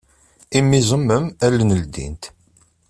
[0.57, 2.23] Imi izemmem, allen ldint.